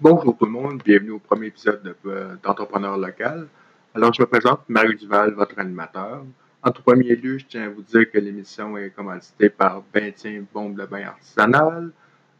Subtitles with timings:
[0.00, 3.46] Bonjour tout le monde, bienvenue au premier épisode euh, d'Entrepreneur local.
[3.94, 6.24] Alors, je me présente Marie Duval, votre animateur.
[6.64, 10.80] En premier lieu, je tiens à vous dire que l'émission est commanditée par Bentien Bombe
[10.80, 11.92] de bain artisanal,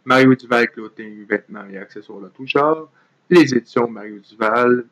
[0.05, 2.91] Mario Duval Clothing, vêtements et accessoires de tout genre,
[3.31, 4.87] les éditions Mario Duval,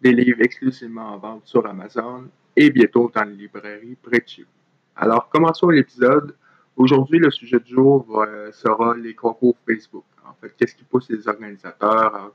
[0.00, 4.42] des livres exclusivement en vente sur Amazon et bientôt dans les librairies près de chez
[4.42, 4.48] vous.
[4.94, 6.32] Alors, commençons l'épisode.
[6.76, 10.04] Aujourd'hui, le sujet du jour sera les concours Facebook.
[10.26, 12.32] En fait, qu'est-ce qui pousse les organisateurs à,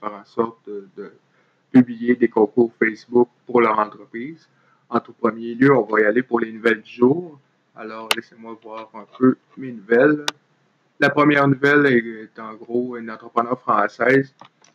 [0.00, 1.12] faire en sorte de,
[1.72, 4.48] publier des concours Facebook pour leur entreprise?
[4.88, 7.40] En tout premier lieu, on va y aller pour les nouvelles du jour.
[7.74, 10.24] Alors, laissez-moi voir un peu mes nouvelles.
[11.00, 14.32] La première nouvelle est en gros une entrepreneur française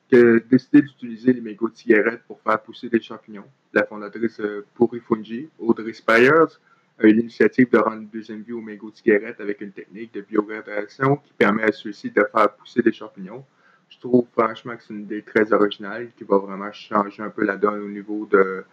[0.10, 3.46] qui a décidé d'utiliser les mégots de cigarettes pour faire pousser des champignons.
[3.74, 6.60] La fondatrice euh, Purifungi, Audrey Spires,
[7.06, 10.14] a eu l'initiative de rendre une deuxième vie aux mégots de cigarettes avec une technique
[10.14, 13.44] de biogradation qui permet à ceux-ci de faire pousser des champignons.
[13.90, 17.44] Je trouve franchement que c'est une idée très originale qui va vraiment changer un peu
[17.44, 18.64] la donne au niveau de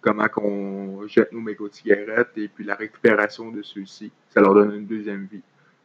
[0.00, 4.12] comment on jette nos mégots de cigarettes et puis la récupération de ceux-ci.
[4.30, 5.42] Ça leur donne une deuxième vie.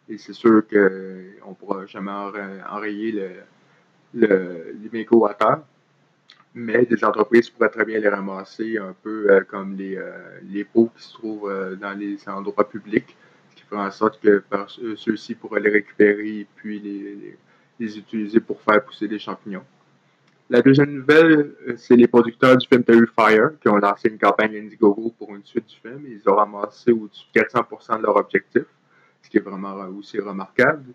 [0.10, 3.12] Et c'est sûr qu'on ne pourra jamais enrayer
[4.14, 5.62] le, les mégots à terre
[6.58, 10.12] mais des entreprises pourraient très bien les ramasser un peu euh, comme les, euh,
[10.50, 13.16] les pots qui se trouvent euh, dans les endroits publics,
[13.52, 14.44] ce qui ferait en sorte que
[14.96, 17.38] ceux-ci pourraient les récupérer puis les,
[17.80, 19.64] les, utiliser pour faire pousser des champignons.
[20.50, 22.84] La deuxième nouvelle, c'est les producteurs du film
[23.16, 26.06] Fire qui ont lancé une campagne Indiegogo pour une suite du film.
[26.08, 28.64] Ils ont ramassé au-dessus de 400% de leur objectif,
[29.22, 30.86] ce qui est vraiment aussi remarquable.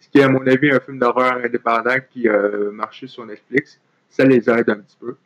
[0.00, 3.80] Ce qui est, à mon avis, un film d'horreur indépendant qui a marché sur Netflix
[4.16, 5.16] ça les aide un petit peu.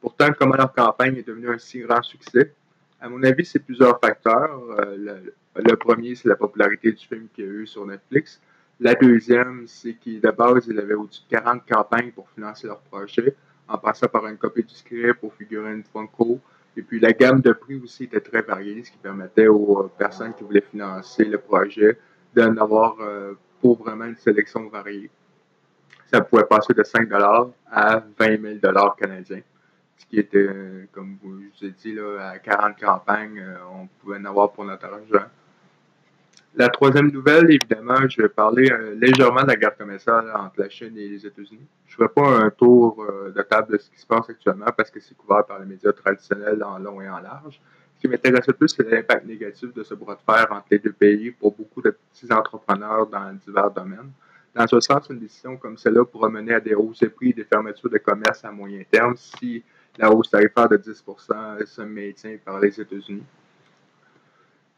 [0.00, 2.54] Pourtant, comment leur campagne est devenue un si grand succès?
[3.00, 4.60] À mon avis, c'est plusieurs facteurs.
[4.78, 5.20] Euh,
[5.56, 8.40] le, premier, c'est la popularité du film qu'il y a eu sur Netflix.
[8.78, 12.78] La deuxième, c'est qu'ils, de base, ils avaient au-dessus de 40 campagnes pour financer leur
[12.78, 13.34] projet,
[13.66, 16.38] en passant par une copie du script, aux figurines Funko.
[16.76, 19.90] Et puis, la gamme de prix aussi était très variée, ce qui permettait aux euh,
[19.98, 21.98] personnes qui voulaient financer le projet
[22.36, 25.10] d'en avoir euh, pour vraiment une sélection variée
[26.10, 27.08] ça pouvait passer de 5
[27.70, 29.42] à 20 000 canadiens.
[29.98, 30.48] Ce qui était,
[30.92, 34.64] comme je vous ai dit, là, à 40 campagnes, euh, on pouvait en avoir pour
[34.64, 35.26] notre argent.
[36.54, 40.68] La troisième nouvelle, évidemment, je vais parler euh, légèrement de la guerre commerciale entre la
[40.68, 41.66] Chine et les États-Unis.
[41.86, 44.66] Je ne ferai pas un tour euh, de table de ce qui se passe actuellement
[44.76, 47.60] parce que c'est couvert par les médias traditionnels en long et en large.
[47.96, 50.78] Ce qui m'intéresse le plus, c'est l'impact négatif de ce bras de fer entre les
[50.78, 54.10] deux pays pour beaucoup de petits entrepreneurs dans divers domaines.
[54.54, 57.32] Dans ce sens, une décision comme celle-là pourra mener à des hausses de prix et
[57.32, 59.62] des fermetures de commerce à moyen terme si
[59.96, 63.24] la hausse tarifaire de 10% se maintient par les États-Unis.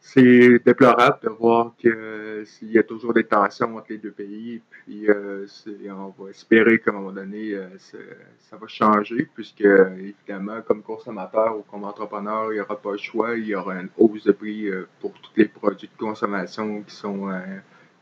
[0.03, 5.07] C'est déplorable de voir qu'il y a toujours des tensions entre les deux pays, puis
[5.07, 5.45] euh,
[5.91, 11.55] on va espérer qu'à un moment donné, euh, ça va changer, puisque évidemment, comme consommateur
[11.55, 14.31] ou comme entrepreneur, il n'y aura pas le choix, il y aura une hausse de
[14.31, 17.29] prix euh, pour tous les produits de consommation qui sont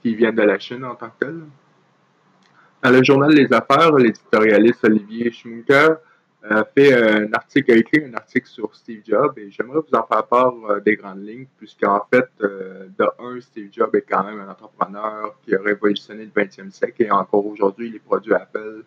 [0.02, 1.42] qui viennent de la Chine en tant que tel.
[2.82, 5.98] Dans le journal Les Affaires, l'éditorialiste Olivier Schmunker
[6.44, 10.04] a fait un article, a écrit un article sur Steve Jobs et j'aimerais vous en
[10.04, 14.24] faire part euh, des grandes lignes, puisqu'en fait, euh, de un, Steve Jobs est quand
[14.24, 18.84] même un entrepreneur qui a révolutionné le 20e siècle et encore aujourd'hui, les produits Apple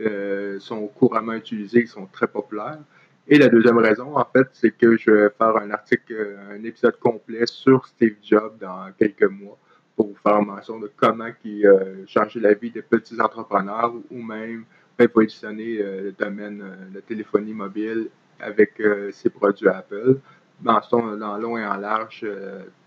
[0.00, 2.78] euh, sont couramment utilisés, ils sont très populaires.
[3.26, 6.98] Et la deuxième raison, en fait, c'est que je vais faire un article, un épisode
[6.98, 9.58] complet sur Steve Jobs dans quelques mois
[9.98, 14.64] pour faire mention de comment qui euh, changer la vie des petits entrepreneurs ou même
[14.96, 20.20] révolutionner euh, le domaine euh, de téléphonie mobile avec ses produits Apple.
[20.60, 22.24] Dans, son, dans long et en large,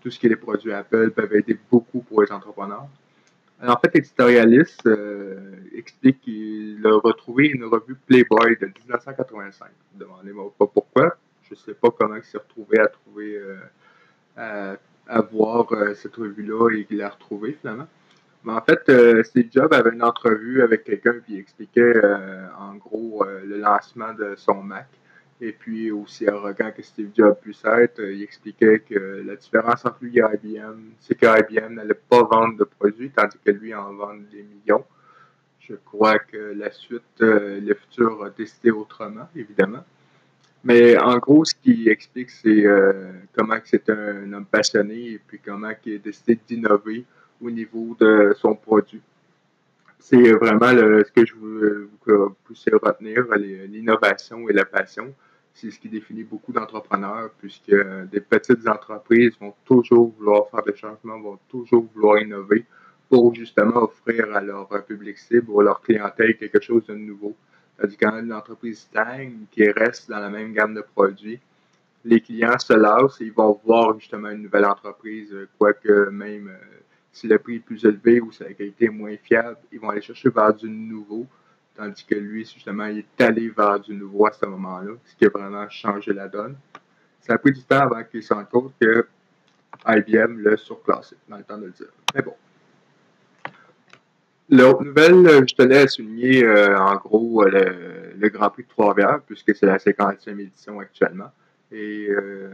[0.00, 2.86] tout ce qui est les produits Apple peuvent aider beaucoup pour les entrepreneurs.
[3.62, 4.88] En fait, l'éditorialiste
[5.74, 9.68] explique qu'il a retrouvé une revue Playboy de 1985.
[9.94, 11.16] Demandez-moi pas pourquoi.
[11.42, 13.38] Je ne sais pas comment il s'est retrouvé à trouver
[14.34, 14.76] à
[15.30, 17.88] voir euh, cette revue-là et qu'il l'a retrouvée finalement.
[18.44, 22.74] Mais en fait, euh, Steve Jobs avait une entrevue avec quelqu'un qui expliquait euh, en
[22.74, 24.88] gros le lancement de son Mac.
[25.40, 29.98] Et puis aussi arrogant que Steve Jobs puisse être, il expliquait que la différence entre
[30.00, 34.14] lui et IBM, c'est qu'IBM n'allait pas vendre de produits, tandis que lui en vend
[34.14, 34.84] des millions.
[35.58, 39.84] Je crois que la suite, le futur a décidé autrement, évidemment.
[40.64, 45.40] Mais en gros, ce qui explique, c'est euh, comment c'est un homme passionné et puis
[45.44, 47.04] comment il a décidé d'innover
[47.40, 49.00] au niveau de son produit.
[49.98, 55.12] C'est vraiment ce que je veux vous pousser à retenir, l'innovation et la passion.
[55.54, 57.74] C'est ce qui définit beaucoup d'entrepreneurs, puisque
[58.10, 62.64] des petites entreprises vont toujours vouloir faire des changements, vont toujours vouloir innover,
[63.08, 67.36] pour justement offrir à leur public cible ou à leur clientèle quelque chose de nouveau.
[67.82, 71.40] Tandis quand une entreprise stagne, qui reste dans la même gamme de produits,
[72.04, 76.80] les clients se lassent et ils vont voir justement une nouvelle entreprise, quoique même euh,
[77.12, 79.90] si le prix est plus élevé ou si la qualité est moins fiable, ils vont
[79.90, 81.26] aller chercher vers du nouveau,
[81.74, 85.26] tandis que lui, justement, il est allé vers du nouveau à ce moment-là, ce qui
[85.26, 86.54] a vraiment changé la donne.
[87.18, 89.08] Ça a pris du temps avant qu'il se rende compte que
[89.88, 91.90] IBM l'a surclassé, dans le temps de le dire.
[92.14, 92.34] Mais bon.
[94.52, 99.20] L'autre nouvelle, je tenais à souligner euh, en gros le, le, Grand Prix de Trois-Rivières,
[99.26, 101.30] puisque c'est la 50e édition actuellement.
[101.70, 102.50] Et euh,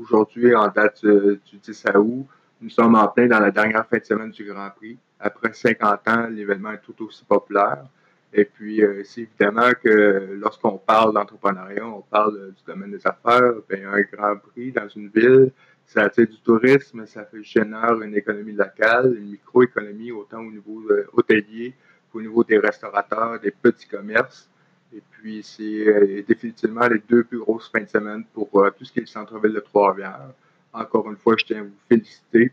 [0.00, 2.26] aujourd'hui, en date du 10 août,
[2.62, 4.96] nous sommes en plein dans la dernière fin de semaine du Grand Prix.
[5.20, 7.84] Après 50 ans, l'événement est tout aussi populaire.
[8.32, 13.52] Et puis, euh, c'est évidemment que lorsqu'on parle d'entrepreneuriat, on parle du domaine des affaires,
[13.68, 15.50] bien, un Grand Prix dans une ville,
[15.92, 21.06] ça attire du tourisme, ça génère une économie locale, une microéconomie, autant au niveau euh,
[21.12, 21.74] hôtelier
[22.10, 24.48] qu'au niveau des restaurateurs, des petits commerces.
[24.94, 28.86] Et puis, c'est euh, définitivement les deux plus grosses fins de semaine pour euh, tout
[28.86, 30.30] ce qui est le centre-ville de Trois-Rivières.
[30.72, 32.50] Encore une fois, je tiens à vous féliciter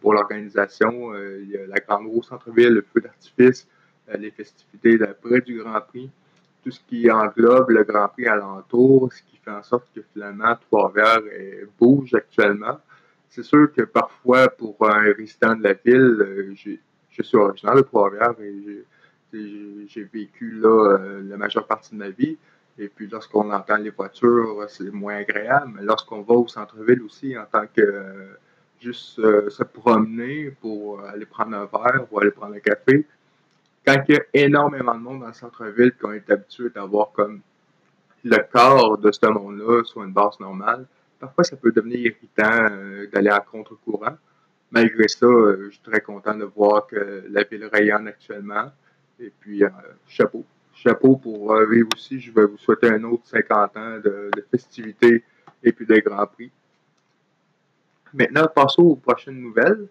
[0.00, 1.14] pour l'organisation.
[1.14, 3.68] il y a la Grande Roue Centre-Ville, le feu d'artifice,
[4.18, 6.10] les festivités d'après du Grand Prix,
[6.62, 10.54] tout ce qui englobe le Grand Prix alentour, ce qui fait en sorte que finalement
[10.68, 11.20] Trois-Rivières
[11.78, 12.78] bouge actuellement.
[13.28, 16.54] C'est sûr que parfois, pour un résident de la ville,
[17.10, 18.84] je suis originaire de Trois-Rivières et
[19.32, 22.36] j'ai vécu là euh, la majeure partie de ma vie.
[22.78, 25.72] Et puis lorsqu'on entend les voitures, c'est moins agréable.
[25.76, 28.38] Mais lorsqu'on va au centre-ville aussi, en tant que euh,
[28.80, 33.06] juste euh, se promener pour aller prendre un verre ou aller prendre un café,
[33.86, 37.40] quand il y a énormément de monde dans le centre-ville, qu'on est habitué d'avoir comme
[38.24, 40.86] le corps de ce monde-là sur une base normale,
[41.18, 42.70] parfois ça peut devenir irritant
[43.12, 44.16] d'aller à contre-courant.
[44.70, 48.70] Malgré ça, je suis très content de voir que la ville rayonne actuellement.
[49.18, 49.68] Et puis, euh,
[50.06, 50.44] chapeau.
[50.74, 52.20] Chapeau pour euh, vivre aussi.
[52.20, 55.24] Je vais vous souhaiter un autre 50 ans de, festivités
[55.62, 56.50] et puis de Grand Prix.
[58.14, 59.88] Maintenant, passons aux prochaines nouvelles,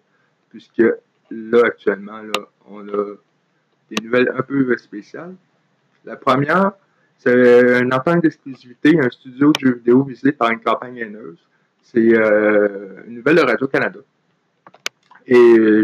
[0.48, 0.82] puisque
[1.30, 3.14] là, actuellement, là, on a
[3.90, 5.34] des nouvelles un peu spéciales.
[6.04, 6.72] La première,
[7.18, 11.38] c'est une entente d'exclusivité, un studio de jeux vidéo visité par une campagne haineuse.
[11.82, 14.00] C'est euh, une nouvelle de Radio-Canada.
[15.26, 15.34] Et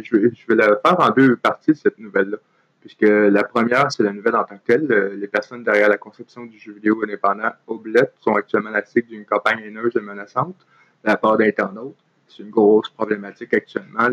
[0.02, 0.16] je
[0.48, 2.38] vais, la faire en deux parties, cette nouvelle-là
[2.86, 4.86] puisque la première, c'est la nouvelle en tant que telle.
[5.18, 9.24] Les personnes derrière la conception du jeu vidéo indépendant Oblet sont actuellement la cible d'une
[9.24, 10.56] campagne haineuse et menaçante
[11.02, 11.96] de la part d'internautes.
[12.28, 14.08] C'est une grosse problématique actuellement.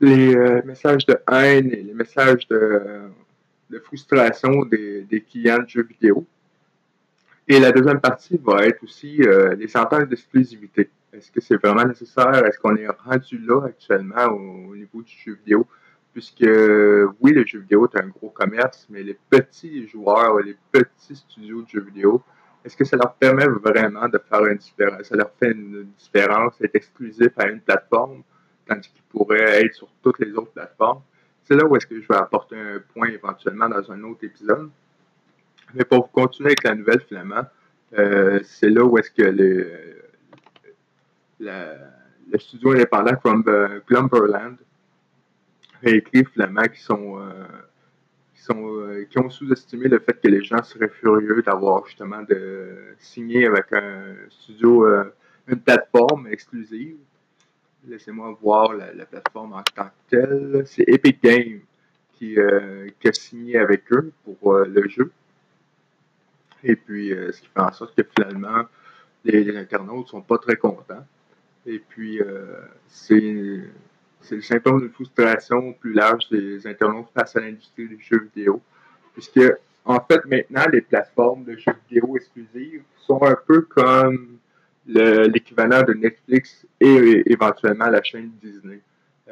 [0.00, 3.10] Les euh, messages de haine et les messages de,
[3.84, 6.26] frustration des, des, clients de jeux vidéo.
[7.46, 10.90] Et la deuxième partie va être aussi euh, les sentences d'exclusivité.
[11.12, 12.44] Est-ce que c'est vraiment nécessaire?
[12.46, 15.66] Est-ce qu'on est rendu là actuellement au niveau du jeu vidéo?
[16.12, 16.46] puisque
[17.20, 21.62] oui, le jeu vidéo est un gros commerce, mais les petits joueurs, les petits studios
[21.62, 22.22] de jeux vidéo,
[22.64, 25.04] est-ce que ça leur permet vraiment de faire une différence?
[25.04, 28.22] Ça leur fait une différence, être exclusif à une plateforme,
[28.70, 31.02] tandis qu'ils pourraient être sur toutes les autres plateformes?
[31.44, 34.70] C'est là où est-ce que je vais apporter un point éventuellement dans un autre épisode.
[35.74, 37.42] Mais pour continuer avec la nouvelle, finalement,
[37.98, 39.98] euh, c'est là où est-ce que le,
[42.38, 43.42] studio indépendant from
[43.88, 44.56] Glumberland
[45.82, 47.44] réécrit finalement qui sont, euh,
[48.34, 53.46] sont euh, ont sous-estimé le fait que les gens seraient furieux d'avoir justement de signer
[53.46, 54.86] avec un studio,
[55.48, 56.96] une plateforme exclusive.
[57.86, 60.62] Laissez-moi voir la, plateforme en tant que telle.
[60.66, 61.60] C'est Epic Games
[62.14, 62.36] qui,
[63.00, 65.10] qui, a signé avec eux pour le jeu.
[66.62, 68.64] Et puis, ce qui fait en sorte que finalement,
[69.24, 71.06] les, les internautes sont pas très contents.
[71.64, 72.20] Et puis,
[72.86, 73.64] c'est
[74.20, 78.60] c'est le symptôme d'une frustration plus large des internautes face à l'industrie du jeu vidéo.
[79.12, 79.40] Puisque,
[79.84, 84.38] en fait, maintenant, les plateformes de jeux vidéo exclusives sont un peu comme
[84.90, 88.80] l'équivalent de Netflix et éventuellement la chaîne Disney.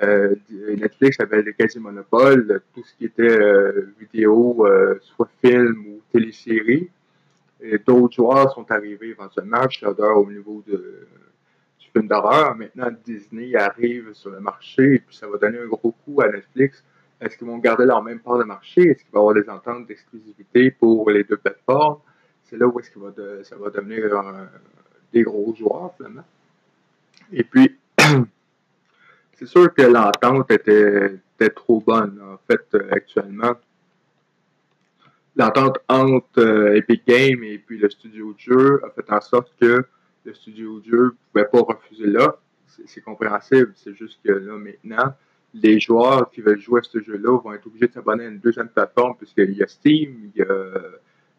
[0.03, 0.37] Euh,
[0.77, 6.89] Netflix avait le quasi-monopole, tout ce qui était euh, vidéo, euh, soit film ou télésérie.
[7.87, 11.09] D'autres joueurs sont arrivés éventuellement, Shudder au niveau de,
[11.93, 12.55] film d'horreur.
[12.55, 16.29] Maintenant, Disney arrive sur le marché et puis ça va donner un gros coup à
[16.29, 16.85] Netflix.
[17.21, 18.83] Est-ce qu'ils vont garder leur même part de marché?
[18.83, 21.99] Est-ce qu'il va y avoir des ententes d'exclusivité pour les deux plateformes?
[22.45, 24.05] C'est là où est-ce que ça va devenir
[25.13, 26.25] des gros joueurs, finalement.
[27.33, 27.77] Et puis,
[29.35, 31.21] c'est sûr que l'entente était,
[31.55, 33.55] trop bonne, en fait, actuellement.
[35.37, 39.53] L'entente entre euh, Epic Games et puis le studio de jeu a fait en sorte
[39.61, 39.85] que
[40.25, 42.37] le studio Dieu ne pouvait pas refuser là.
[42.87, 43.73] C'est compréhensible.
[43.77, 45.15] C'est juste que là, maintenant,
[45.55, 48.41] les joueurs qui veulent jouer à ce jeu-là vont être obligés de s'abonner à une
[48.41, 50.81] deuxième plateforme, puisqu'il y a Steam, il y a,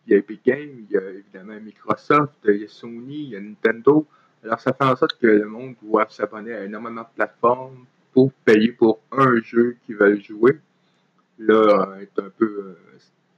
[0.09, 3.29] il y a Epic Games, il y a évidemment Microsoft, il y a Sony, il
[3.29, 4.07] y a Nintendo.
[4.43, 8.31] Alors, ça fait en sorte que le monde doit s'abonner à énormément de plateformes pour
[8.43, 10.59] payer pour un jeu qu'ils veulent jouer.
[11.37, 12.75] Là, c'est un peu,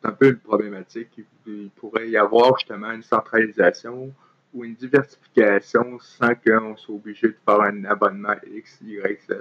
[0.04, 1.10] un peu une problématique.
[1.46, 4.14] Il, pourrait y avoir justement une centralisation
[4.54, 9.34] ou une diversification sans qu'on soit obligé de faire un abonnement X, Y, Z.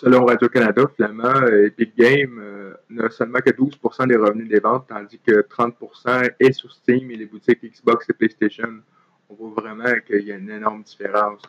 [0.00, 5.18] Selon Radio-Canada, finalement, Epic Games euh, n'a seulement que 12% des revenus des ventes, tandis
[5.18, 8.78] que 30% est sur Steam et les boutiques Xbox et PlayStation.
[9.28, 11.42] On voit vraiment qu'il y a une énorme différence.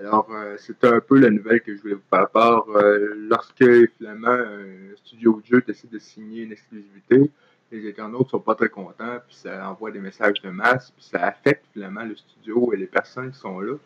[0.00, 2.68] Alors, euh, c'était un peu la nouvelle que je voulais vous faire part.
[2.70, 3.64] Euh, lorsque,
[3.98, 7.30] finalement, un studio de jeu décide de signer une exclusivité,
[7.70, 11.22] les internautes sont pas très contents, puis ça envoie des messages de masse, puis ça
[11.22, 13.76] affecte finalement le studio et les personnes qui sont là.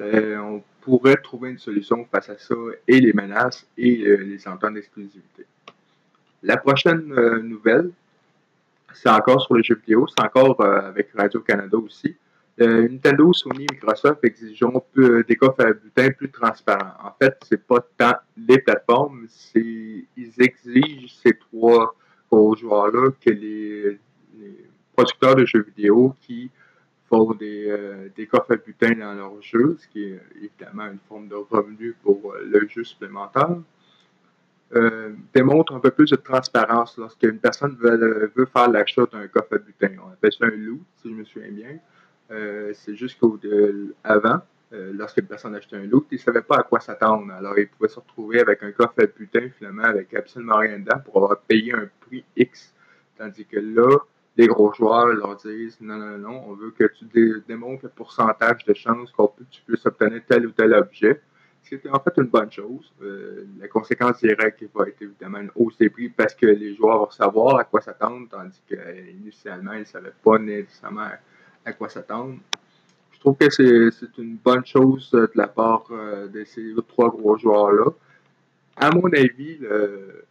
[0.00, 2.54] On pourrait trouver une solution face à ça
[2.88, 5.46] et les menaces et euh, les ententes d'exclusivité.
[6.42, 7.06] La prochaine
[7.42, 7.90] nouvelle,
[8.94, 12.16] c'est encore sur les jeux vidéo, c'est encore avec Radio-Canada aussi.
[12.60, 16.92] Euh, Nintendo, Sony, Microsoft exigeront des coffres à butin plus transparents.
[17.02, 21.94] En fait, c'est pas tant les plateformes, c'est ils exigent ces trois
[22.30, 23.98] gros joueurs-là que les,
[24.94, 26.50] producteurs de jeux vidéo qui
[27.12, 30.98] font des, euh, des coffres à butin dans leurs jeux, ce qui est évidemment une
[31.08, 33.56] forme de revenu pour euh, le jeu supplémentaire.
[35.34, 39.58] démontrent un peu plus de transparence lorsqu'une personne veut, veut faire l'achat d'un coffre à
[39.58, 39.94] butin.
[40.06, 41.78] On appelle ça un loot, si je me souviens bien.
[42.32, 44.40] Euh, c'est juste qu'avant,
[44.72, 47.30] euh, lorsque une personne achetait un loot, il ne savait pas à quoi s'attendre.
[47.32, 50.98] Alors, il pouvait se retrouver avec un coffre à putain, finalement, avec absolument rien dedans
[51.04, 52.74] pour avoir payé un prix X.
[53.18, 53.98] Tandis que là,
[54.36, 58.64] les gros joueurs leur disent non, non, non, on veut que tu démontres le pourcentage
[58.64, 61.20] de chances que tu puisses obtenir tel ou tel objet.
[61.62, 62.92] Ce qui en fait une bonne chose.
[63.02, 66.98] Euh, la conséquence directe va être évidemment une hausse des prix parce que les joueurs
[66.98, 71.08] vont savoir à quoi s'attendre, tandis qu'initialement, ils ne savaient pas nécessairement
[71.64, 72.38] à quoi s'attendre.
[73.12, 77.10] Je trouve que c'est une bonne chose euh, de la part euh, de ces trois
[77.10, 77.92] gros joueurs-là.
[78.76, 80.24] À mon avis, le,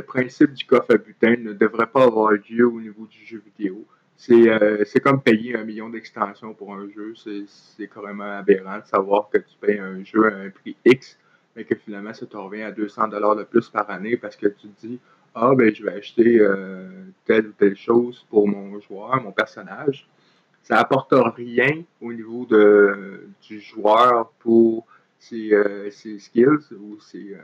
[0.00, 3.84] principe du coffre à butin ne devrait pas avoir lieu au niveau du jeu vidéo.
[4.30, 7.14] Euh, c'est comme payer un million d'extensions pour un jeu.
[7.46, 11.18] C'est carrément aberrant de savoir que tu payes un jeu à un prix X,
[11.56, 14.48] mais que finalement ça te revient à 200 dollars de plus par année parce que
[14.48, 15.00] tu te dis
[15.34, 16.40] ah ben je vais acheter
[17.24, 20.06] telle ou telle chose pour mon joueur, mon personnage
[20.62, 24.86] ça apporte rien au niveau de, du joueur pour
[25.18, 27.42] ses, euh, skills ou ses, euh,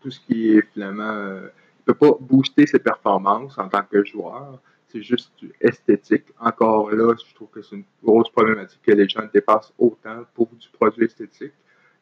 [0.00, 1.10] tout ce qui est finalement.
[1.10, 1.48] Euh,
[1.86, 4.60] il ne peut pas booster ses performances en tant que joueur.
[4.88, 6.26] C'est juste esthétique.
[6.38, 10.48] Encore là, je trouve que c'est une grosse problématique que les gens dépassent autant pour
[10.48, 11.52] du produit esthétique.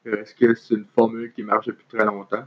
[0.05, 2.45] Est-ce que c'est une formule qui marche depuis très longtemps?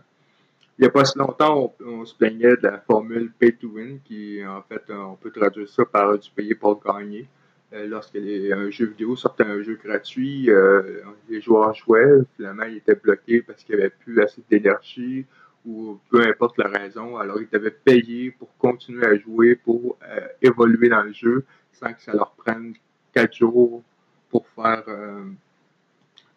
[0.78, 4.00] Il n'y a pas si longtemps, on, se plaignait de la formule pay to win,
[4.04, 7.28] qui en fait, on peut traduire ça par du payer pour gagner.
[7.74, 12.78] Euh, lorsque un jeu vidéo sortait un jeu gratuit, euh, les joueurs jouaient, finalement ils
[12.78, 15.26] étaient bloqués parce qu'il n'y avait plus assez d'énergie
[15.66, 17.16] ou peu importe la raison.
[17.16, 21.94] Alors ils devaient payer pour continuer à jouer, pour euh, évoluer dans le jeu sans
[21.94, 22.74] que ça leur prenne
[23.14, 23.82] quatre jours
[24.30, 24.84] pour faire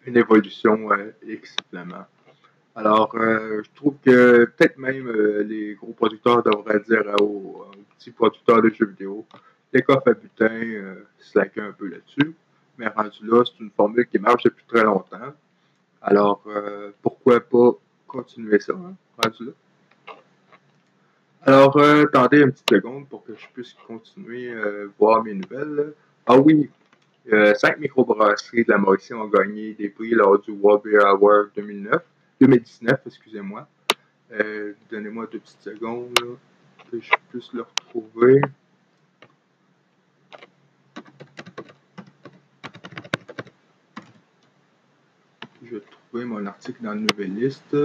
[0.06, 0.88] une évolution
[1.24, 2.06] X finalement.
[2.74, 5.08] Alors, je trouve que peut-être même
[5.42, 9.24] les gros producteurs devraient dire aux, petits producteurs de jeux vidéo
[9.74, 11.04] les coffres à butin euh,
[11.34, 12.34] un peu là-dessus.
[12.78, 15.34] Mais rendu là, c'est une formule qui marche depuis très longtemps.
[16.00, 17.72] Alors, euh, pourquoi pas
[18.06, 19.52] continuer ça, hein, rendu là?
[21.42, 25.92] Alors, euh, attendez une petite seconde pour que je puisse continuer à voir mes nouvelles.
[26.26, 26.70] Ah oui,
[27.56, 32.02] cinq microbrasseries de la Mauricie ont gagné des prix lors du World Beer Award 2009,
[32.40, 33.68] 2019, excusez-moi.
[34.90, 36.30] Donnez-moi deux petites secondes là,
[36.90, 38.40] que je puisse le retrouver.
[45.64, 46.46] je vais trouver mon
[46.80, 47.76] dans la nouvelle liste.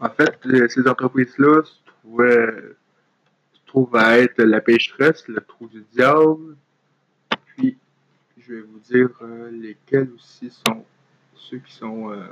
[0.00, 6.56] En fait, ces entreprises-là se trouvent, à être la pêcheresse, le trou du diable.
[7.46, 7.76] Puis,
[8.38, 10.84] je vais vous dire euh, lesquels aussi sont
[11.34, 12.26] ceux qui sont euh,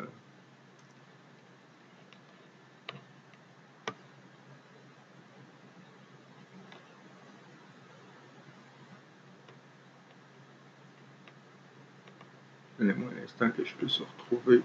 [12.83, 14.61] Donnez-moi un instant que je puisse retrouver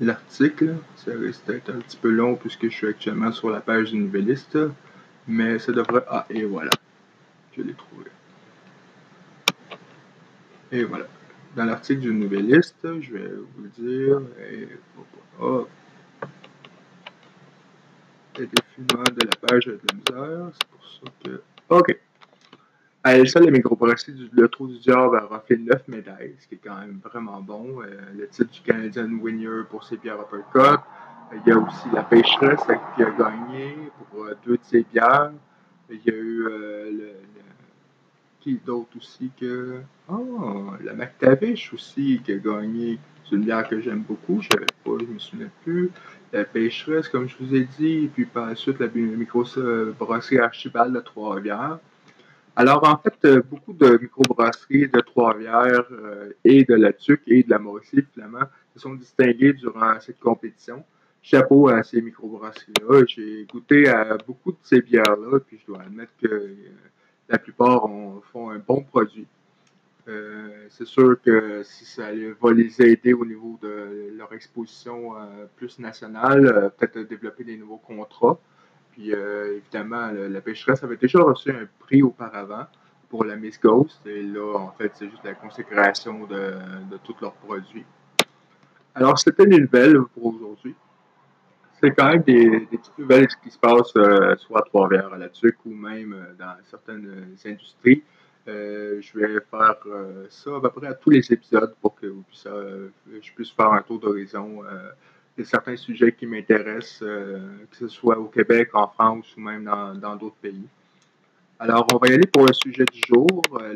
[0.00, 0.76] l'article.
[0.94, 3.98] Ça risque d'être un petit peu long puisque je suis actuellement sur la page du
[3.98, 4.56] Nouvelliste.
[5.26, 6.04] Mais ça devrait...
[6.08, 6.70] Ah, et voilà.
[7.56, 8.04] je l'ai trouvé.
[10.70, 11.06] Et voilà.
[11.56, 14.20] Dans l'article d'une nouvelle liste, je vais vous dire.
[14.48, 14.68] Et,
[15.40, 15.66] oh,
[18.38, 20.52] le défilement de la page de la misère.
[20.52, 21.42] C'est pour ça que.
[21.70, 22.00] OK.
[23.02, 26.56] À elle seule, les microbrasseries Le Trou du Diable a raflé 9 médailles, ce qui
[26.56, 27.80] est quand même vraiment bon.
[27.80, 30.80] Euh, le titre du Canadian Winner pour ses bières Uppercut.
[31.32, 32.60] Il y a aussi la pêcheresse
[32.96, 35.32] qui a gagné pour euh, deux de ses bières.
[35.88, 37.12] Il y a eu euh, le,
[38.40, 39.80] qui d'autre aussi que.
[40.10, 42.98] Oh, la McTavish aussi qui a gagné.
[43.24, 44.42] C'est une bière que j'aime beaucoup.
[44.42, 45.90] Je savais pas, je me souviens plus.
[46.34, 48.10] La pêcheresse, comme je vous ai dit.
[48.12, 51.78] Puis par la suite, la microbrasserie Archibald de Trois-Rivières.
[52.60, 57.42] Alors, en fait, euh, beaucoup de microbrasseries de Trois-Rivières euh, et de la Tuque et
[57.42, 60.84] de la Mauricie, finalement, se sont distinguées durant cette compétition.
[61.22, 63.06] Chapeau à ces microbrasseries-là.
[63.06, 66.54] J'ai goûté à beaucoup de ces bières-là, puis je dois admettre que euh,
[67.30, 67.88] la plupart
[68.30, 69.26] font un bon produit.
[70.70, 72.08] C'est sûr que si ça
[72.42, 75.12] va les aider au niveau de leur exposition
[75.54, 78.40] plus nationale, peut-être développer des nouveaux contrats.
[79.00, 82.66] Puis évidemment, la pêcheresse avait déjà reçu un prix auparavant
[83.08, 84.06] pour la Miss Ghost.
[84.06, 86.52] Et là, en fait, c'est juste la consécration de,
[87.02, 87.86] tous leurs produits.
[88.94, 90.74] Alors, c'était une nouvelle pour aujourd'hui.
[91.80, 93.92] C'est quand même des, petites nouvelles qui se passent
[94.38, 98.02] soit à Trois-Rivières, à la TUC ou même dans certaines industries.
[98.48, 102.06] Euh, je vais faire euh, ça à peu près à tous les épisodes pour que
[102.46, 102.88] euh,
[103.20, 104.68] je puisse faire un tour d'horizon de
[105.44, 110.36] certains sujets qui m'intéressent, que ce soit au Québec, en France ou même dans d'autres
[110.36, 110.66] pays.
[111.58, 113.28] Alors, on va y aller pour le sujet du jour,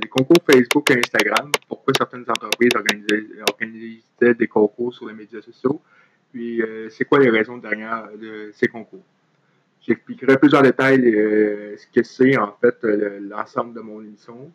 [0.02, 1.50] les concours Facebook et Instagram.
[1.68, 5.80] Pourquoi certaines entreprises organisaient des concours sur les médias sociaux?
[6.32, 9.04] Puis, c'est quoi les raisons derrière de ces concours?
[9.86, 14.50] J'expliquerai plus en détail euh, ce que c'est en fait euh, l'ensemble de mon émission.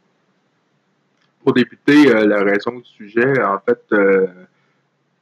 [1.43, 3.83] Pour débuter, euh, la raison du sujet, en fait,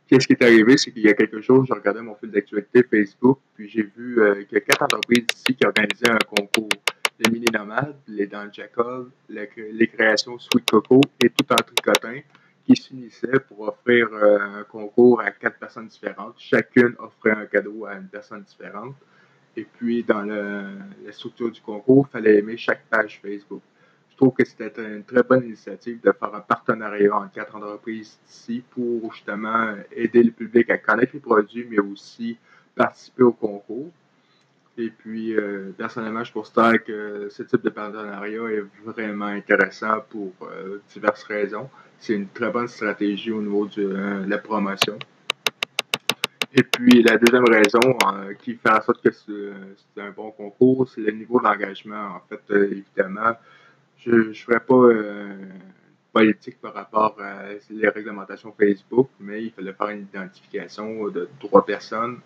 [0.08, 2.84] qu'est-ce qui est arrivé, c'est qu'il y a quelque chose, je regardais mon fil d'actualité
[2.84, 4.18] Facebook, puis j'ai vu
[4.48, 6.70] qu'il y a quatre entreprises ici qui organisaient un concours.
[7.20, 12.22] Les mini nomades, les dents Jacob, les créations Sweet Coco et tout en tricotin
[12.64, 16.36] qui s'unissaient pour offrir un concours à quatre personnes différentes.
[16.38, 18.96] Chacune offrait un cadeau à une personne différente.
[19.56, 23.64] Et puis, dans la structure du concours, il fallait aimer chaque page Facebook.
[24.18, 28.18] Je trouve que c'était une très bonne initiative de faire un partenariat entre quatre entreprises
[28.28, 32.36] ici pour justement aider le public à connaître les produits, mais aussi
[32.76, 33.92] participer au concours.
[34.76, 40.34] Et puis, euh, personnellement, je considère que ce type de partenariat est vraiment intéressant pour
[40.42, 41.70] euh, diverses raisons.
[42.00, 44.98] C'est une très bonne stratégie au niveau de euh, la promotion.
[46.56, 47.96] Et puis la deuxième raison
[48.42, 52.16] qui fait en sorte que c'est un bon concours, c'est le niveau d'engagement.
[52.16, 53.36] En fait, évidemment,
[53.98, 55.36] je ne ferai pas euh,
[56.14, 61.66] politique par rapport à les réglementations Facebook, mais il fallait faire une identification de trois
[61.66, 62.20] personnes,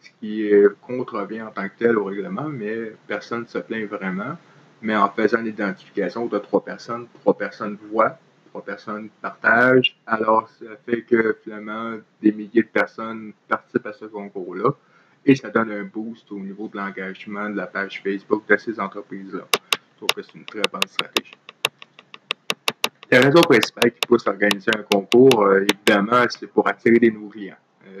[0.00, 4.36] ce qui contrevient en tant que tel au règlement, mais personne ne se plaint vraiment.
[4.82, 8.18] Mais en faisant l'identification de trois personnes, trois personnes voient
[8.50, 9.96] trois personnes partagent.
[10.06, 14.70] Alors, ça fait que finalement, des milliers de personnes participent à ce concours-là.
[15.24, 18.80] Et ça donne un boost au niveau de l'engagement de la page Facebook de ces
[18.80, 19.46] entreprises-là.
[20.00, 21.34] Je trouve que c'est une très bonne stratégie.
[23.10, 27.10] La raison principale qui pousse à organiser un concours, euh, évidemment, c'est pour attirer des
[27.10, 27.56] nouveaux clients.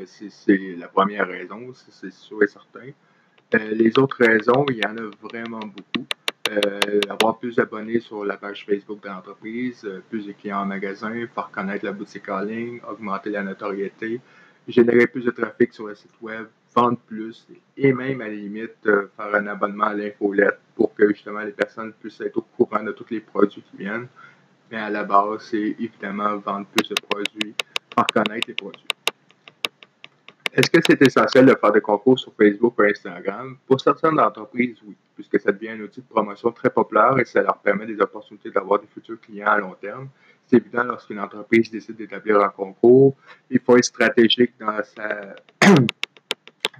[0.06, 2.88] C'est la première raison, c'est sûr et certain.
[3.54, 6.06] Euh, les autres raisons, il y en a vraiment beaucoup.
[6.50, 11.12] Euh, avoir plus d'abonnés sur la page Facebook de l'entreprise, plus de clients en magasin,
[11.34, 14.20] faire connaître la boutique en ligne, augmenter la notoriété,
[14.66, 18.82] générer plus de trafic sur le site web, vendre plus et même à la limite
[18.84, 22.92] faire un abonnement à l'infolette pour que justement les personnes puissent être au courant de
[22.92, 24.08] tous les produits qui viennent.
[24.70, 27.54] Mais à la base, c'est évidemment vendre plus de produits,
[27.94, 28.86] faire connaître les produits.
[30.54, 33.58] Est-ce que c'est essentiel de faire des concours sur Facebook ou Instagram?
[33.66, 37.42] Pour certaines entreprises, oui, puisque ça devient un outil de promotion très populaire et ça
[37.42, 40.08] leur permet des opportunités d'avoir des futurs clients à long terme.
[40.46, 43.14] C'est évident lorsqu'une entreprise décide d'établir un concours,
[43.50, 45.34] il faut être stratégique dans sa,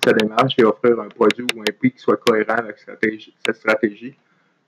[0.04, 4.16] sa démarche et offrir un produit ou un prix qui soit cohérent avec cette stratégie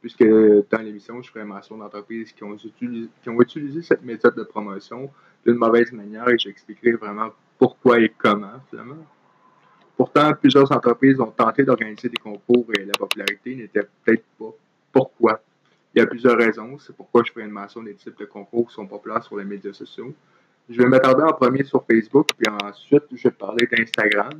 [0.03, 4.35] puisque dans l'émission, je ferai mention d'entreprises qui, ont utilisé, qui ont utilisé cette méthode
[4.35, 5.09] de promotion
[5.47, 9.07] d'une mauvaise manière et j'expliquerai vraiment pourquoi et comment, finalement.
[9.97, 14.53] Pourtant, plusieurs entreprises ont tenté d'organiser des concours et la popularité n'était peut-être pas.
[14.90, 15.40] Pourquoi?
[15.95, 16.79] Il y a plusieurs raisons.
[16.81, 19.45] C'est pourquoi je ferai une mention des types de concours qui sont populaires sur les
[19.45, 20.12] médias sociaux.
[20.68, 24.31] Je vais m'attarder en premier sur Facebook, puis ensuite, je vais parler d'Instagram.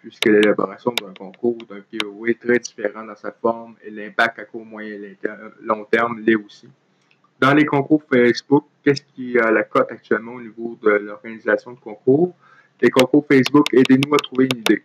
[0.00, 4.44] Puisque l'élaboration d'un concours d'un POE est très différent dans sa forme et l'impact à
[4.44, 5.18] court, moyen et
[5.62, 6.68] long terme l'est aussi.
[7.38, 11.78] Dans les concours Facebook, qu'est-ce qui a la cote actuellement au niveau de l'organisation de
[11.78, 12.34] concours?
[12.80, 14.82] Les concours Facebook, aidez-nous à trouver une idée.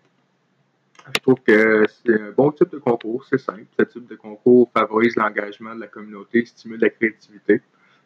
[1.14, 3.66] Je trouve que c'est un bon type de concours, c'est simple.
[3.78, 7.62] Ce type de concours favorise l'engagement de la communauté, stimule la créativité,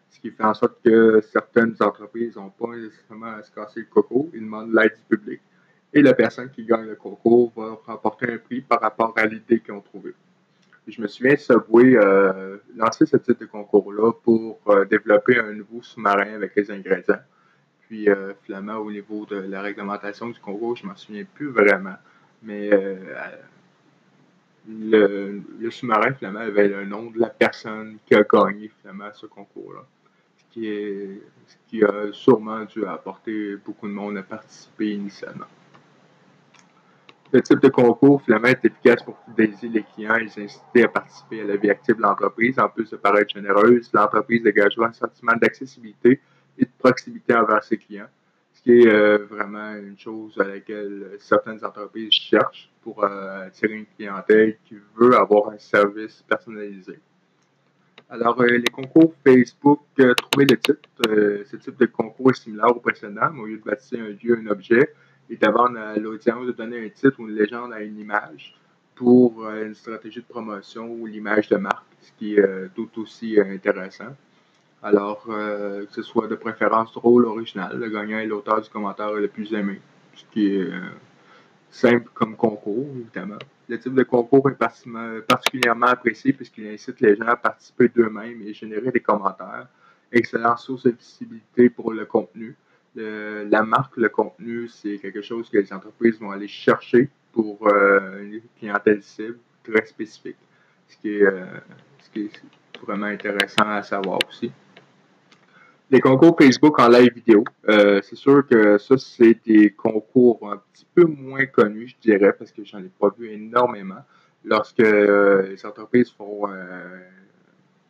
[0.10, 3.86] ce qui fait en sorte que certaines entreprises n'ont pas nécessairement à se casser le
[3.86, 5.42] coco, ils demandent l'aide du public.
[5.94, 9.60] Et la personne qui gagne le concours va remporter un prix par rapport à l'idée
[9.60, 10.14] qu'ils ont trouvée.
[10.88, 15.82] Je me souviens Subway euh, lancer ce type de concours-là pour euh, développer un nouveau
[15.82, 17.20] sous-marin avec les ingrédients.
[17.82, 21.50] Puis, euh, finalement, au niveau de la réglementation du concours, je ne m'en souviens plus
[21.50, 21.96] vraiment.
[22.44, 22.96] Mais euh,
[24.68, 29.82] le, sous-marin, finalement, avait le nom de la personne qui a gagné, finalement, ce concours-là.
[30.54, 30.60] Ce
[31.48, 35.46] ce qui a sûrement dû apporter beaucoup de monde à participer initialement.
[37.32, 40.88] Ce type de concours, finalement, est efficace pour fidéliser les clients et les inciter à
[40.88, 42.58] participer à la vie active de l'entreprise.
[42.58, 46.20] En plus de paraître généreuse, l'entreprise dégagera un sentiment d'accessibilité
[46.58, 48.08] et de proximité envers ses clients,
[48.54, 53.76] ce qui est euh, vraiment une chose à laquelle certaines entreprises cherchent pour euh, attirer
[53.76, 56.98] une clientèle qui veut avoir un service personnalisé.
[58.10, 60.90] Alors, euh, les concours Facebook, trouvez le titre.
[61.04, 64.40] ce type de concours est similaire au précédent, mais au lieu de baptiser un lieu,
[64.44, 64.96] un objet,
[65.30, 68.56] et à l'audience de donner un titre ou une légende à une image
[68.96, 72.90] pour euh, une stratégie de promotion ou l'image de marque, ce qui est euh, tout
[73.00, 74.16] aussi euh, intéressant.
[74.82, 79.28] Alors, que ce soit de préférence drôle, original, le gagnant est l'auteur du commentaire le
[79.28, 79.82] plus aimé,
[80.16, 80.70] ce qui est
[81.70, 83.40] simple comme concours, évidemment.
[83.68, 88.54] Le type de concours est particulièrement apprécié puisqu'il incite les gens à participer d'eux-mêmes et
[88.54, 89.68] générer des commentaires.
[90.14, 92.56] Excellente source de visibilité pour le contenu
[93.50, 98.24] la marque, le contenu, c'est quelque chose que les entreprises vont aller chercher pour euh,
[98.24, 100.38] une clientèle cible très spécifique,
[100.88, 101.46] ce qui est, euh,
[102.00, 102.42] ce qui est
[102.84, 104.52] vraiment intéressant à savoir aussi.
[105.92, 110.62] Les concours Facebook en live vidéo, euh, c'est sûr que ça, c'est des concours un
[110.72, 114.04] petit peu moins connus, je dirais, parce que j'en ai pas vu énormément.
[114.46, 116.48] Lorsque les entreprises font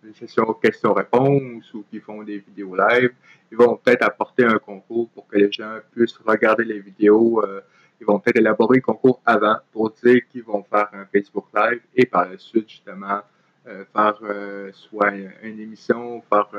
[0.03, 3.11] des sessions questions-réponses ou qui font des vidéos live,
[3.51, 7.43] ils vont peut-être apporter un concours pour que les gens puissent regarder les vidéos.
[7.43, 7.61] Euh,
[7.99, 11.81] ils vont peut-être élaborer le concours avant pour dire qu'ils vont faire un Facebook Live
[11.95, 13.19] et par la suite, justement,
[13.67, 15.11] euh, faire euh, soit
[15.43, 16.49] une émission, faire,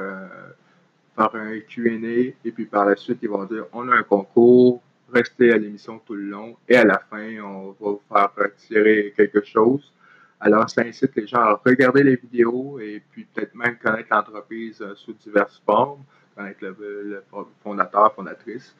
[1.17, 4.83] faire un QA et puis par la suite, ils vont dire on a un concours,
[5.11, 9.15] restez à l'émission tout le long et à la fin, on va vous faire retirer
[9.17, 9.93] quelque chose.
[10.41, 14.81] Alors, ça incite les gens à regarder les vidéos et puis peut-être même connaître l'entreprise
[14.81, 16.03] euh, sous diverses formes,
[16.35, 17.23] connaître le,
[17.63, 18.75] fondateur, fondatrice.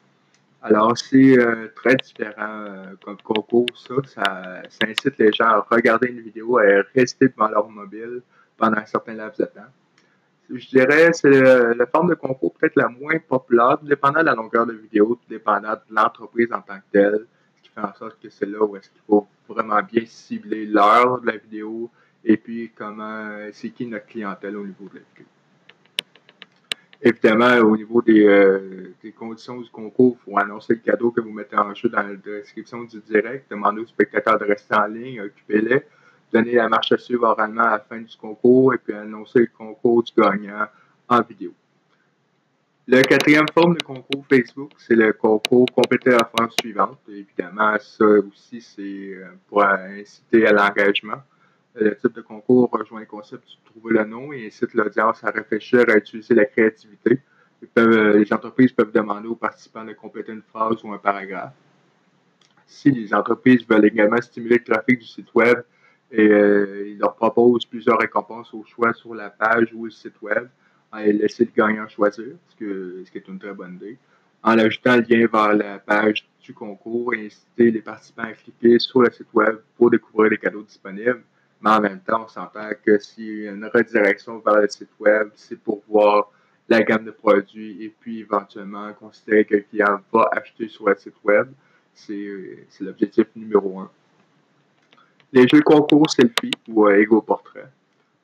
[0.63, 3.93] Alors, c'est euh, très différent euh, comme concours, ça.
[4.05, 4.87] ça.
[4.87, 8.21] incite les gens à regarder une vidéo et à rester devant leur mobile
[8.57, 9.69] pendant un certain laps de temps.
[10.53, 14.65] Je dirais c'est la forme de concours peut-être la moins populaire, dépendant de la longueur
[14.65, 17.25] de vidéo, dépendant de l'entreprise en tant que telle
[17.73, 21.27] fait en sorte que c'est là où est-ce qu'il faut vraiment bien cibler l'heure de
[21.27, 21.89] la vidéo
[22.23, 25.25] et puis comment c'est qui notre clientèle au niveau de la vidéo.
[27.03, 31.19] Évidemment, au niveau des, euh, des conditions du concours, il faut annoncer le cadeau que
[31.19, 34.85] vous mettez en jeu dans la description du direct, demander aux spectateurs de rester en
[34.85, 35.83] ligne, occupez-les,
[36.31, 39.47] donner la marche à suivre oralement à la fin du concours et puis annoncer le
[39.47, 40.67] concours du gagnant
[41.09, 41.53] en vidéo.
[42.91, 46.99] La quatrième forme de concours Facebook, c'est le concours Compléter la phrase suivante.
[47.07, 51.21] Évidemment, ça aussi, c'est euh, pour inciter à l'engagement.
[51.73, 55.31] Le type de concours rejoint le concept de trouver le nom et incite l'audience à
[55.31, 57.21] réfléchir à utiliser la créativité.
[57.79, 61.53] Euh, les entreprises peuvent demander aux participants de compléter une phrase ou un paragraphe.
[62.67, 65.63] Si les entreprises veulent également stimuler le trafic du site web,
[66.19, 70.49] euh, ils leur proposent plusieurs récompenses au choix sur la page ou le site web
[70.99, 73.97] et laisser le gagnant choisir, ce, que, ce qui est une très bonne idée,
[74.43, 78.79] en ajoutant le lien vers la page du concours et inciter les participants à cliquer
[78.79, 81.23] sur le site web pour découvrir les cadeaux disponibles.
[81.61, 85.59] Mais en même temps, on s'entend que a une redirection vers le site web, c'est
[85.59, 86.31] pour voir
[86.67, 90.95] la gamme de produits et puis éventuellement considérer que le client va acheter sur le
[90.95, 91.47] site web.
[91.93, 93.91] C'est l'objectif numéro un.
[95.33, 97.69] Les jeux concours selfie ou euh, Ego Portrait.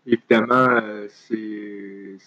[0.05, 2.17] Évidemment, euh, c'est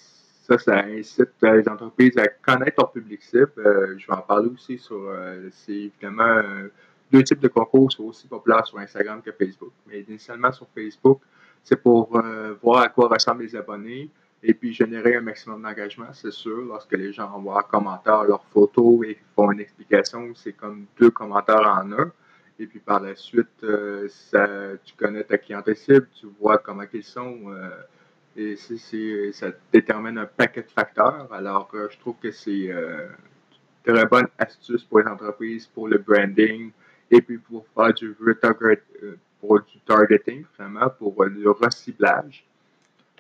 [0.51, 3.53] ça, ça incite les entreprises à connaître leur public cible.
[3.59, 5.01] Euh, je vais en parler aussi sur.
[5.09, 6.69] Euh, c'est évidemment euh,
[7.13, 9.73] deux types de concours sont aussi populaires sur Instagram que Facebook.
[9.87, 11.21] Mais initialement sur Facebook,
[11.63, 12.21] c'est pour
[12.63, 14.09] voir à quoi ressemblent les abonnés
[14.43, 16.63] et puis générer un maximum d'engagement, c'est sûr.
[16.63, 21.11] Lorsque les gens envoient un commentaire, leur photo et font une explication, c'est comme deux
[21.11, 22.13] commentaires en un.
[22.59, 27.53] Et puis par la suite, tu connais ta clientèle cible, tu vois comment ils sont.
[28.37, 31.29] Et ça détermine un paquet de facteurs.
[31.33, 33.09] Alors, je trouve que c'est une
[33.85, 36.71] très bonne astuce pour les entreprises, pour le branding,
[37.11, 38.15] et puis pour faire du
[39.41, 42.45] pour du targeting, vraiment, pour le reciblage.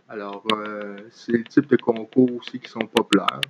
[0.08, 3.40] Alors, euh, c'est le type de concours aussi qui sont populaires.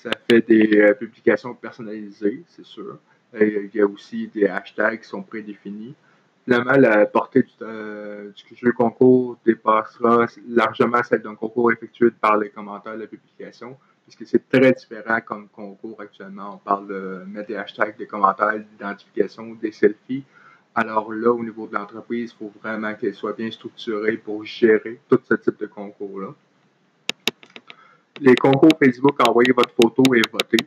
[0.00, 2.98] Ça fait des euh, publications personnalisées, c'est sûr.
[3.34, 5.94] il y a aussi des hashtags qui sont prédéfinis.
[6.48, 8.32] Finalement, la portée du, euh,
[8.74, 14.48] concours dépassera largement celle d'un concours effectué par les commentaires de la publication, puisque c'est
[14.48, 16.54] très différent comme concours actuellement.
[16.54, 20.24] On parle de mettre des hashtags, des commentaires, d'identification, des selfies.
[20.74, 25.02] Alors là, au niveau de l'entreprise, il faut vraiment qu'elle soit bien structurée pour gérer
[25.06, 26.28] tout ce type de concours-là.
[28.22, 30.64] Les concours Facebook, envoyez votre photo et votez.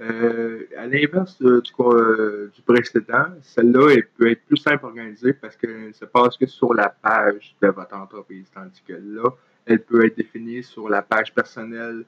[0.00, 5.92] Euh, à l'inverse euh, du, précédent, celle-là peut être plus simple organisée parce qu'elle ne
[5.92, 9.28] se passe que sur la page de votre entreprise, tandis que là,
[9.66, 12.04] elle peut être définie sur la page personnelle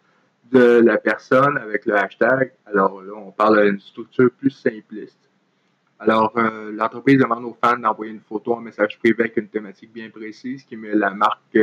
[0.50, 2.52] de la personne avec le hashtag.
[2.64, 5.18] Alors là, on parle d'une structure plus simpliste.
[5.98, 9.92] Alors, euh, l'entreprise demande aux fans d'envoyer une photo en message privé avec une thématique
[9.92, 11.58] bien précise qui met la marque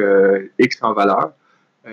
[0.59, 1.33] X en valeur.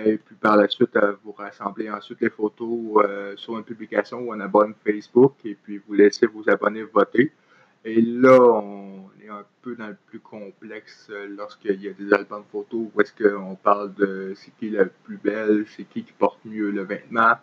[0.05, 3.05] Et puis par la suite, euh, vous rassemblez ensuite les photos
[3.37, 7.31] sur une publication ou un abonnement Facebook et puis vous laissez vos abonnés voter.
[7.85, 12.43] Et là, on est un peu dans le plus complexe lorsqu'il y a des albums
[12.51, 16.39] photos où est-ce qu'on parle de c'est qui la plus belle, c'est qui qui porte
[16.43, 17.35] mieux le vêtement.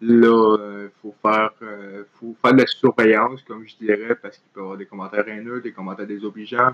[0.00, 4.36] Là, il euh, faut faire euh, faut faire de la surveillance, comme je dirais, parce
[4.36, 6.72] qu'il peut y avoir des commentaires haineux, des commentaires désobligeants.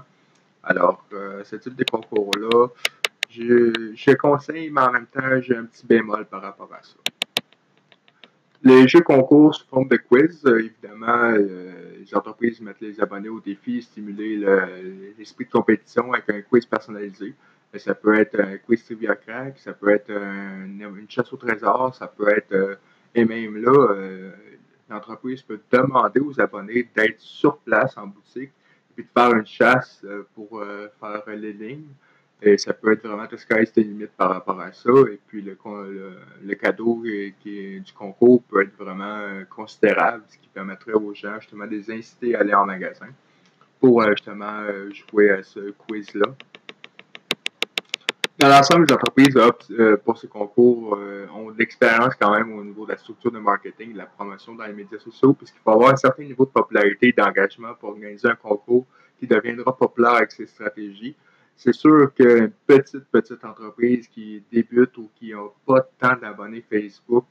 [0.65, 2.69] Alors, euh, ce type de concours-là,
[3.31, 6.97] je, conseille, mais en même temps, j'ai un petit bémol par rapport à ça.
[8.63, 13.81] Les jeux concours sous forme de quiz, évidemment, les entreprises mettent les abonnés au défi,
[13.81, 14.37] stimuler
[15.17, 17.35] l'esprit de compétition avec un quiz personnalisé.
[17.77, 22.07] Ça peut être un quiz trivia crack, ça peut être une chasse au trésor, ça
[22.07, 22.79] peut être
[23.15, 24.31] et même là, euh,
[24.89, 29.47] l'entreprise peut demander aux abonnés d'être sur place en boutique et puis de faire une
[29.47, 31.89] chasse euh, pour euh, faire les lignes.
[32.43, 34.91] Et ça peut être vraiment tout ce qui limite par rapport à ça.
[35.13, 35.57] Et puis le,
[36.43, 37.03] le, cadeau
[37.43, 41.91] qui du concours peut être vraiment considérable, ce qui permettrait aux gens justement de les
[41.91, 43.09] inciter à aller en magasin
[43.79, 46.35] pour justement jouer à ce quiz-là.
[48.41, 49.37] Dans l'ensemble, les entreprises
[49.71, 53.31] euh, pour ce concours euh, ont de l'expérience quand même au niveau de la structure
[53.31, 56.47] de marketing, de la promotion dans les médias sociaux, puisqu'il faut avoir un certain niveau
[56.47, 58.87] de popularité et d'engagement pour organiser un concours
[59.19, 61.15] qui deviendra populaire avec ces stratégies.
[61.63, 67.27] C'est sûr qu'une petite, petite entreprise qui débute ou qui n'a pas tant d'abonnés Facebook,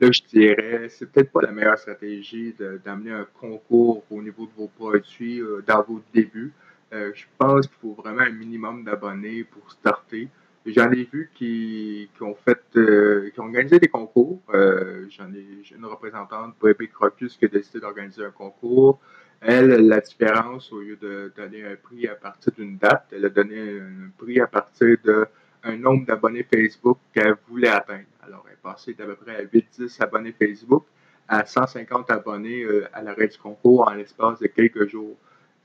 [0.00, 4.52] là, je dirais, c'est peut-être pas la meilleure stratégie d'amener un concours au niveau de
[4.56, 6.54] vos produits euh, dans vos débuts.
[6.90, 10.30] je pense qu'il faut vraiment un minimum d'abonnés pour starter.
[10.64, 14.40] J'en ai vu qui, ont fait, euh, qui ont organisé des concours.
[14.54, 18.98] Euh, j'en ai, une représentante, Bébé Crocus, qui a décidé d'organiser un concours.
[19.40, 23.28] Elle, la différence, au lieu de donner un prix à partir d'une date, elle a
[23.28, 28.04] donné un prix à partir d'un nombre d'abonnés Facebook qu'elle voulait atteindre.
[28.22, 30.84] Alors, elle est passée d'à peu près à 8-10 abonnés Facebook
[31.28, 35.16] à 150 abonnés euh, à l'arrêt du concours en l'espace de quelques jours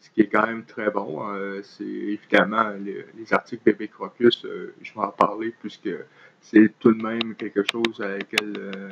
[0.02, 1.30] ce qui est quand même très bon.
[1.30, 5.90] Euh, c'est évidemment les, articles Bébé Crocus, euh, je vais en parler puisque
[6.42, 8.90] c'est tout de même quelque chose à laquelle euh,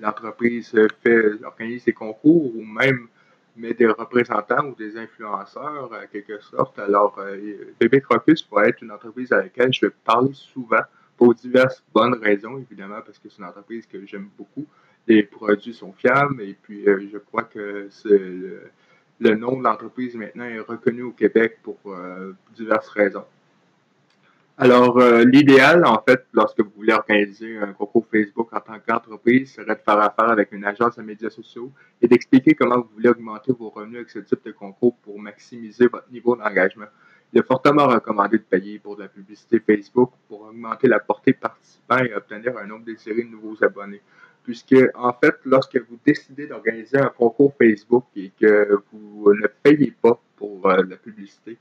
[0.00, 3.08] l'entreprise fait, organise des concours ou même
[3.56, 6.78] met des représentants ou des influenceurs en quelque sorte.
[6.78, 7.18] Alors,
[7.78, 10.82] Bébé Crocus va être une entreprise à laquelle je vais parler souvent
[11.16, 14.66] pour diverses bonnes raisons, évidemment, parce que c'est une entreprise que j'aime beaucoup.
[15.06, 18.20] Les produits sont fiables et puis je crois que c'est
[19.22, 23.24] le nom de l'entreprise maintenant est reconnu au Québec pour euh, diverses raisons.
[24.58, 29.54] Alors, euh, l'idéal, en fait, lorsque vous voulez organiser un concours Facebook en tant qu'entreprise,
[29.54, 33.08] serait de faire affaire avec une agence de médias sociaux et d'expliquer comment vous voulez
[33.08, 36.86] augmenter vos revenus avec ce type de concours pour maximiser votre niveau d'engagement.
[37.32, 41.32] Il est fortement recommandé de payer pour de la publicité Facebook pour augmenter la portée
[41.32, 44.02] participant et obtenir un nombre désiré de nouveaux abonnés
[44.44, 49.92] puisque en fait, lorsque vous décidez d'organiser un concours Facebook et que vous ne payez
[50.02, 51.58] pas pour euh, la publicité,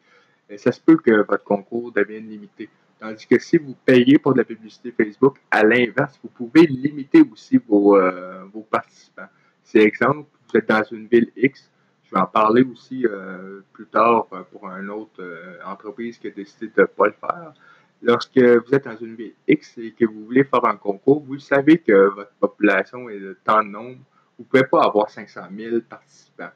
[0.52, 2.70] ben, ça se peut que votre concours devienne limité.
[3.00, 7.22] Tandis que si vous payez pour de la publicité Facebook, à l'inverse, vous pouvez limiter
[7.32, 9.30] aussi vos, euh, participants.
[9.64, 11.72] C'est exemple, vous êtes dans une ville X,
[12.04, 15.24] je vais en parler aussi euh, plus tard pour une autre
[15.66, 17.54] entreprise qui a décidé de ne pas le faire
[18.02, 21.40] lorsque vous êtes dans une ville X et que vous voulez faire un concours, vous
[21.40, 24.00] savez que votre population est de tant de nombre,
[24.38, 26.52] vous ne pouvez pas avoir 500 000 participants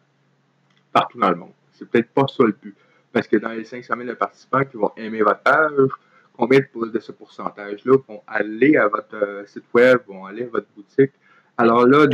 [0.92, 1.54] partout dans le monde.
[1.72, 2.76] c'est peut-être pas ça le but.
[3.16, 5.88] Parce que dans les 500 000 participants qui vont aimer votre page,
[6.34, 10.68] combien de ce pourcentage-là vont aller à votre euh, site web, vont aller à votre
[10.76, 11.14] boutique?
[11.58, 12.08] Alors là,